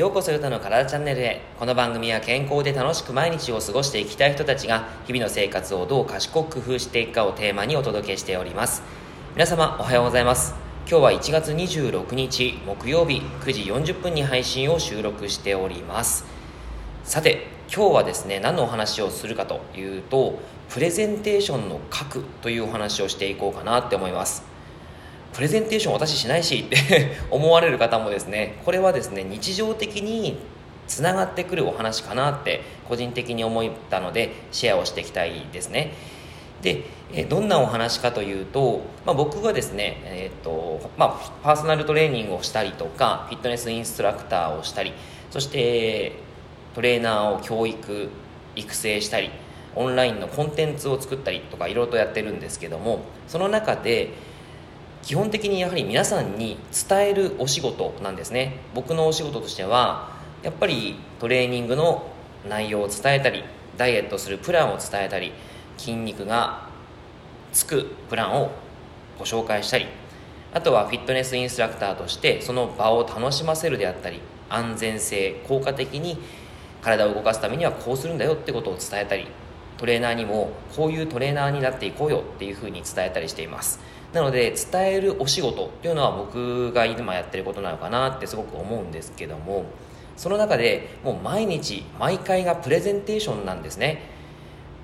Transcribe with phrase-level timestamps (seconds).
[0.00, 1.42] ようこそゆたの体チャンネルへ。
[1.58, 8.82] この番組は健康で楽しく毎日を過ごしていきたい人たちが日々の生活をどう賢く工夫していくかをテーマにお届けしております。
[9.34, 10.54] 皆様おはようございます。
[10.88, 16.24] 今日は1月26日木曜日9時40分に配信を収録しております。
[17.04, 20.38] さて今日はですね何のお話をするかというと
[20.70, 24.49] プレゼンテーションの書くというお話をしていこうかなって思います。
[25.32, 30.38] プレゼンテーション私しないしって 思われる方もですねこれはですね日常的に
[30.86, 35.94] つながってくるお話かなって個人的に思ったのでシェアをしていきたいですね。
[36.62, 36.84] で
[37.28, 44.92] どんなお話かというと、まあ、僕がですね、えーとまあ、パーソナルトレーニングをしたりとかフィットネスインストラクターをしたり
[45.30, 46.12] そして
[46.74, 48.10] トレーナーを教育
[48.56, 49.30] 育成したり
[49.74, 54.10] オンラインのコンテンツを作ったりとかいろいろとやってるんですけどもその中で
[55.02, 58.58] 基本的にやはり皆さんに伝えるお仕事なんですね。
[58.74, 60.10] 僕のお仕事としては
[60.42, 62.10] やっぱりトレーニングの
[62.48, 63.44] 内容を伝えたり
[63.76, 65.32] ダイエットするプランを伝えたり
[65.76, 66.68] 筋肉が
[67.52, 68.50] つくプランを
[69.18, 69.86] ご紹介したり
[70.52, 76.18] あとはフィットネスインストラクターとしてその場を楽しませるであったり安全性効果的に
[76.82, 79.26] 体を動かすためにはこうするんだよってことを伝えたり
[79.76, 83.80] トレーナーにもこういうトレーナーになっていこうよっていうふうに伝えたりしています。
[84.12, 89.64] なので伝えるお仕事っていうのは僕が今やってることなのかなってすごく思うんですけども
[90.16, 94.02] その中でもう毎日毎回がプレゼンテーションなんですね。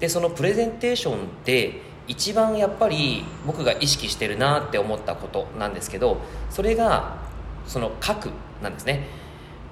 [0.00, 6.16] でそのプレゼンテーションって一番やっぱり僕が意識してるなって思ったことなんですけど
[6.48, 7.18] それが
[7.66, 8.30] その書く
[8.62, 9.06] なんですね。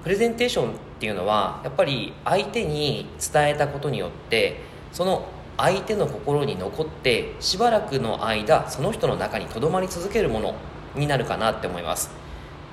[0.03, 4.61] プレゼンテーションっていうのはやっぱり相手に伝えたことによって
[4.93, 5.27] その
[5.61, 10.55] 相手の心に残ってしばらくの間その人の中にとどまり続けるもの
[10.95, 12.11] になるかなって思います。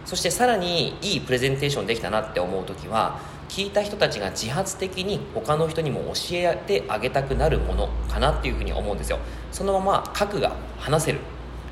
[0.05, 9.19] そしてさらにいいプレゼンテーションできたなって思う時は聞いた人たちが自発的に他の人にも教えてあげたくなるものかなっていうふうに思うんですよ。
[9.51, 11.19] そのまま核が話せる。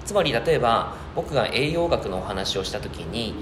[0.04, 3.34] つまり例えば僕が栄養学のお話をした時に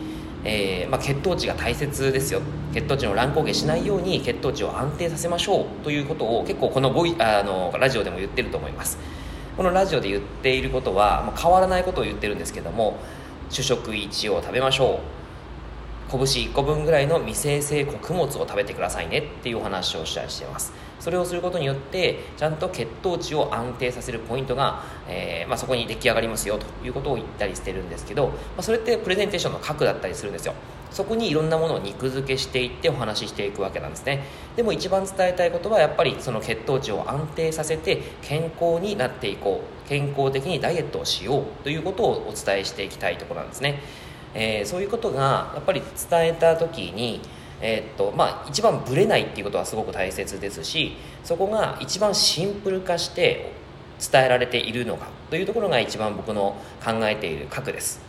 [0.45, 2.41] えー、まあ、血糖値が大切ですよ。
[2.75, 8.99] 血糖値の乱高下しないように血糖値を安定させましょうということを結構このボイあのラジオでも言ってると思います。
[9.57, 12.97] このラジオで言っていることは、まあ、変わらないことを言ってるんですけども
[13.51, 15.23] 主食1を食べましょう。
[16.11, 20.73] 拳1個分ぐらいの未生成穀物を食べてくださいねっていうお話をしたりしています。
[21.03, 30.55] それをすることによってちゃんと血糖値を安定させるポイントが、えー、まあ、そこに出来上がりますよということを言ったりしてるんですけど、まあ、それってプレゼンテーションの核だったりするんですよ。
[30.93, 34.25] そこにいろんなものを肉付けしていってお話ししていくわけなんですね。
[34.55, 39.89] でも一番伝えたいことはやっぱりその血糖値を安定させて健康になっていこう。
[39.89, 43.81] 健康的にダイエットをしようということをお伝えしていきたいところなんですね。
[44.35, 47.21] えー、そういうことがやっぱり伝えた時に、
[47.65, 53.53] えー、っとまあ、一番ぶれないっていうことはすごく大切ですしそこが一番シンプル化して
[54.01, 58.01] 伝えられているのかというところが一番僕の考えている核です。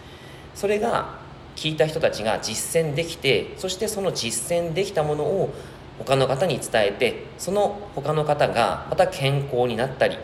[0.55, 1.19] それが
[1.55, 5.53] 聞いた人たちが実践できてそしてその実践できたものを
[5.99, 10.17] 他の方に伝えてその他の方がまた健康になったり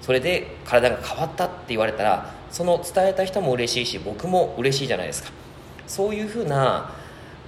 [0.00, 5.30] それで体が変わったって言われたらその伝えた人も嬉しいし僕も嬉しいじゃないですか。
[5.88, 6.92] そういうふうな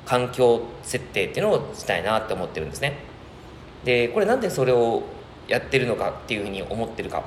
[0.09, 2.99] 環境設定っていうのをしたいなって思ってるんですね。
[3.85, 5.03] でこれなんでそれを
[5.49, 7.25] やってるのかっていうふうに思ってるか、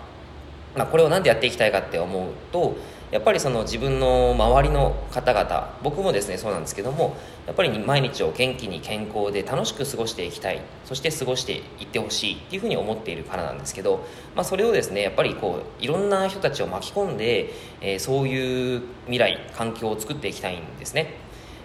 [0.75, 2.75] まあ、これを何でやっていきたいかって思うと
[3.11, 14.05] やっぱりその自分の周りの方々僕もですねそうなんですけどもやっぱり毎日を元気に健康で楽しく過ごしていきたいそして過ごしていってほしいっていうふうに思っているからなんですけど、
[14.35, 21.15] まあ、それをですねやっぱりこういろんな人たちを巻き込んで、えー、そういう未来環境を作っていきたいんですね。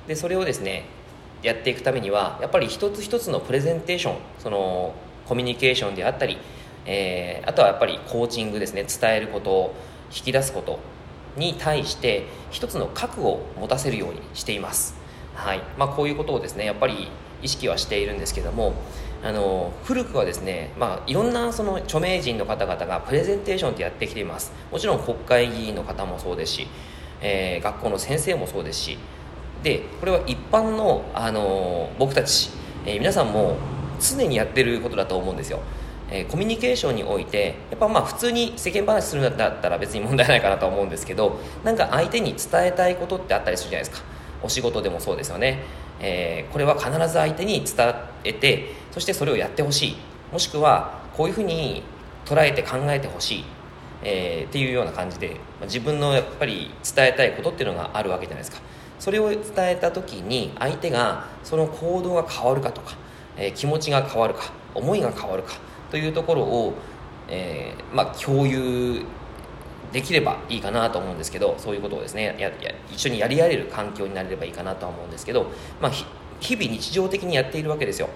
[0.06, 0.84] でそれをですね
[1.46, 4.94] やっていくためにはやっぱり一つ一つのプレゼンテーションその
[5.26, 6.38] コミュニケーションであったり、
[6.84, 9.74] えー、あとはやっぱりコーチングですね伝えることを
[10.10, 10.80] 引き出すこと
[11.36, 14.96] に対して一つの核を持たせるようにしています、
[15.34, 15.62] はい。
[15.78, 17.08] まあ、こういうことをですねやっぱり
[17.42, 18.74] 意識はしているんですけども
[19.22, 24.52] あの古くはですね、まあ、いろんなその著名人の方々がプレゼンテーションってやってきています。
[24.72, 26.68] もちろん国会議員の方もそうですし、
[27.20, 28.98] えー、学校の先生もそうですし
[29.62, 32.50] でこれは一般の、あの僕たち、
[32.84, 33.56] えー、皆さんも
[34.00, 35.60] 常にやってることだと思うんですよ。
[36.08, 44.06] えー、コミュニケーションにおいてやっぱまあ普通に世間話するんだったら別に問題ないかなと思うんですけどなんか相手に伝えたいことってあったりするじゃないですか。
[44.42, 45.64] お仕事でもそうですよね、
[45.98, 49.96] えー、これは必ず相手に伝えてそしてそれをやってほしい。
[50.32, 51.82] もしくはこういうふうに
[52.24, 53.44] 捉えて考えてほしい、
[54.02, 58.62] えー、っていうような感じで自分のやっぱり伝えたいことっていうのがあるわけじゃないですか。
[58.98, 62.96] それを伝えた時に相手がその行動が変わるかとか、
[63.36, 65.54] えー、気持ちが変わるか思いが変わるか
[65.90, 66.74] というところを、
[67.28, 69.04] えー、まあ、共有
[69.92, 72.52] できればいいかなと思うんですけどそういうことをですねやや
[72.90, 75.46] 一緒にやり合える環境になれればいいかなとは思うんですけど、
[75.80, 75.92] まあ、
[76.40, 78.08] 日々日常的にやっているわけですよ。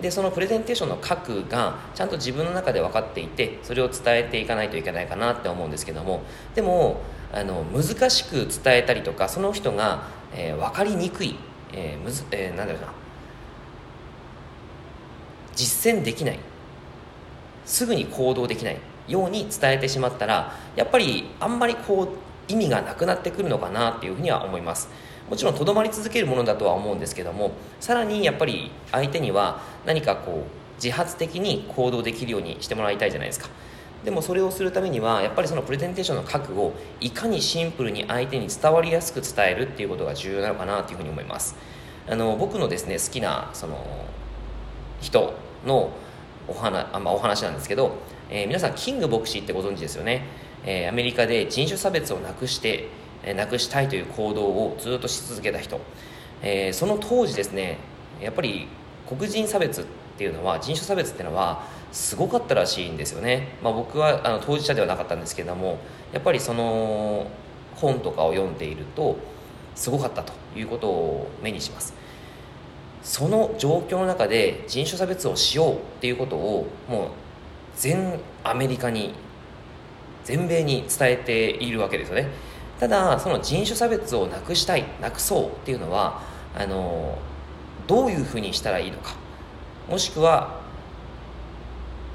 [0.00, 6.22] でそのプレゼンテーションの核がちゃんと自分の中で分かっていてそれを伝えていかないといけないかなって思うんですけども
[6.54, 7.00] でも
[7.32, 11.36] あの難しく伝えたりとかその人が、えー、分かりにくい、
[11.72, 12.88] えーむずえー、なんだろうな。
[15.54, 16.38] 実践できない。
[17.64, 18.78] すぐに行動できない。
[19.08, 24.88] ように伝えてしまったらやっぱりあんまりこう意味がなくなってくるのかなっていうふうには思います。
[25.28, 27.50] もちろんとどまり続けるものだとは思うんですけども
[27.80, 33.48] さらにやっぱり相手には何かこう自発的に行動できるようにしてもらいたいじゃないですか。
[34.06, 41.56] でもそれをするためにはやっぱりそのプレゼンテーションの核をいかにシンプルに相手に伝わりやすく伝えるっていうことが重要なのかなというふうに思います。
[42.08, 43.84] あの僕のですね好きなその
[45.00, 45.34] 人
[45.66, 45.90] の
[46.46, 47.96] お話、まあ、お話なんですけど、
[48.30, 50.24] えー、皆さんキング牧師ってご存知ですよね、
[50.64, 52.88] えー、アメリカで人種差別をなくして
[53.24, 55.80] えなくしたいという行動をずっとし続けた人、
[56.42, 57.78] えー、その当時ですね
[58.20, 58.68] やっぱり
[59.08, 65.78] 黒人差別ってっていうのは人種差別っていうのはすごかったらしいんですよね、まあ、僕はあの当事者ではなかったんですけども
[66.12, 67.26] やっぱりその
[67.74, 69.18] 本とかを読んでいると
[69.74, 71.94] すごかったということを目にします。
[73.02, 77.08] その状況の中で人種差別をしようっていうことをもう
[77.76, 79.14] 全アメリカに
[80.24, 82.28] 全米に伝えているわけですよね。
[82.80, 86.22] ただその人種差別をなくしたいなくそうっていうのは
[86.54, 87.16] あの
[87.86, 89.25] どういうふうにしたらいいのか。
[89.88, 90.60] もしくは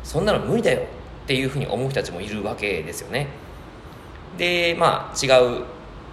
[0.03, 0.81] そんなの無理だよ
[1.23, 3.27] っていうふうに思う人たちもいるわけですよね。
[4.37, 5.27] でまあ違
[5.59, 5.63] う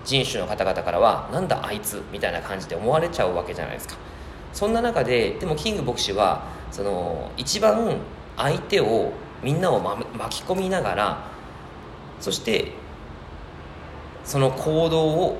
[0.05, 3.97] 人種の方々からはなんだあいつみたいな感じで思われちゃうわけじゃないですか。
[4.53, 7.97] そんな中ででもキング牧師はその一番
[8.37, 9.13] 相手を
[9.43, 11.25] みんなを巻き込みながら
[12.21, 12.73] そして
[14.25, 15.39] その行動を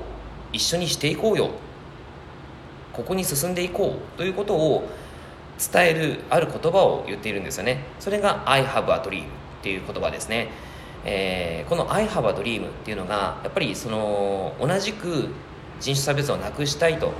[0.51, 1.49] 一緒にしていこうよ。
[2.93, 4.17] ここに進んでいこう。
[4.17, 4.89] ということを
[5.59, 7.83] 伝えるある言葉を言っているんですよね。
[7.99, 9.27] それが I have a dream っ
[9.61, 10.49] ていう言葉ですね、
[11.05, 15.27] えー、この I have a dream っていうのがやっぱりその同じく
[15.79, 17.11] 人種差別をなくしたいと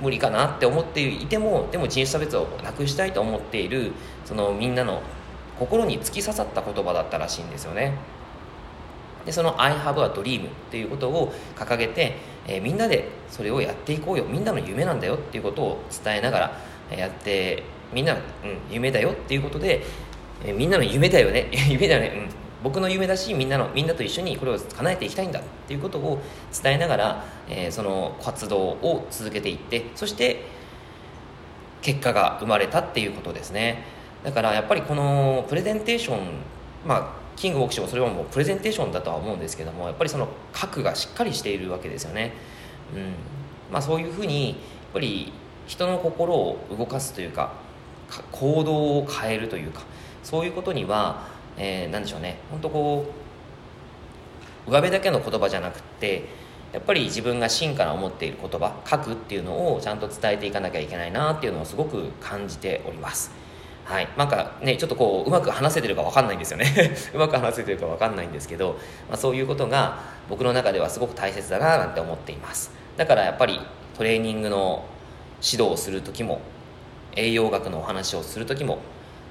[0.00, 3.92] 無理かなって思っていてもでも人種差別をなくしたいと思っている
[4.24, 5.02] そのみんなの
[5.58, 7.94] 心に突き刺さった言葉だったらしいんですよね。
[9.24, 12.16] でその「I have a dream」っていうことを掲げて、
[12.46, 14.24] えー、みんなでそれをやっていこうよ。
[14.24, 18.20] みんなの夢なんだよっていうことを伝えながらやってみんな、うん、
[18.70, 19.82] 夢だよっていうことで、
[20.44, 21.48] え、みんなの夢だよね。
[21.68, 22.28] 夢だよね、うん、
[22.62, 26.18] 僕の夢だしみんなのみんなと一緒にこれを叶えていきたいんだっていうことを
[26.62, 30.42] 伝えながら、えー、その活動を続けていってそして
[31.82, 33.84] 結果が生まれたっていうことですね。
[34.24, 36.18] だからやっぱりこのプレゼンテーション
[36.86, 42.32] まあキング牧師もそれはもうプレゼンテーションだとは思うんですけどもやっぱりその核がしっかりしているわけですよね、
[42.94, 43.12] うん。
[43.72, 44.58] まあ、そういうふうにやっ
[44.94, 45.32] ぱり
[45.66, 47.52] 人の心を動かすというか
[48.32, 49.82] 行動を変えるというか
[50.22, 51.26] そういうことには、
[51.56, 52.38] えー、何でしょうね。
[52.50, 53.06] 本当こ
[54.66, 56.24] う上辺だけの言葉じゃなくて
[56.72, 63.30] やっぱり自分が真から思っている言葉書くっていうのをちゃんと伝えていかなきゃいけないなっていうのをすごく感じております。
[63.84, 66.66] はい、なんかねちょっとこううまく話せてるか分かんないんですよね。
[67.12, 68.78] うまく話せてるか分かんないんですけど、
[69.08, 72.72] まあ、そういうことが僕の中ではすごく大切だななんて思っています。
[72.96, 73.60] だからやっぱり
[73.96, 74.84] トレーニングの
[75.42, 76.40] 指導をする時も
[77.16, 78.78] 栄養学のお話をする時も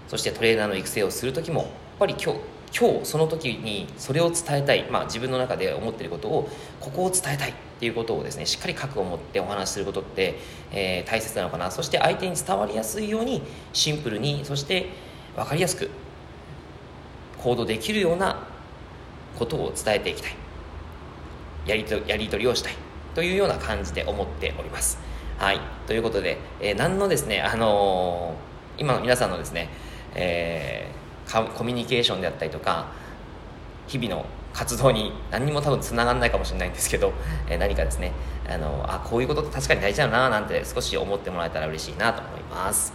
[0.08, 1.70] そしてトレーナーの育成をする時もやっ
[2.00, 2.40] ぱり今日
[2.76, 10.40] 今日その時にそれを伝えたい、まあ、自分の中で思っていることをここを伝えたいっていうことをですねしっかり覚悟を持ってお話しすることって、
[10.72, 11.70] えー、大切なのかな。
[11.70, 13.44] そして相手に伝わりやすいように
[13.74, 14.90] シンプルにそして
[15.36, 15.92] 分かりやすく
[17.44, 18.48] 行動できるような
[19.38, 20.36] ことを伝えていきたい。
[21.68, 22.74] やりとやり取りをしたい
[23.14, 24.98] というような感じで思っております。
[25.44, 25.60] はい。
[25.88, 29.68] ということで、えー、何のですねあのー、今の皆さんのですね、
[30.16, 31.04] えー
[31.58, 32.88] コミュニケーションであったりとか
[33.88, 37.12] 日々の活動に何にも多分つながらないかもしれないんですけど、
[37.50, 38.14] えー、何かですね
[38.50, 42.94] あのあこういうことって確かに大事だななんて少し思ってもらえたら嬉しいなと思います。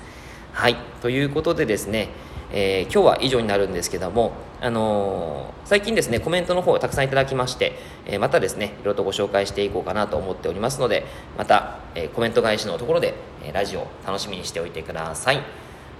[0.55, 0.77] はい。
[1.03, 2.09] ということでですね、
[2.53, 13.15] えー、今日は以上になるんですけどもあのー、最近ですねコメントの方をたくさんいただきまして、えまたですねいろいろとご紹介していこうかなと思っておりますのでまた、えコメント返しのところで、
[13.45, 15.43] えラジオ楽しみにしておいてください。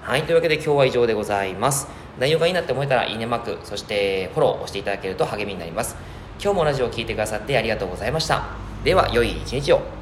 [0.03, 1.87] はいというわけで今日は以上でございます。
[2.19, 5.97] 内容がいいなって思えたらいいねマークそしてフォローを押していただけると励みになります。
[6.43, 8.43] 今日もラジオを聴いてくださってありがとうございました。
[8.83, 9.98] では良い一日を。